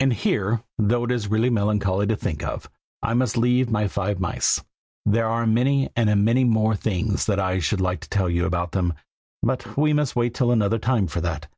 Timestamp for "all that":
11.20-11.48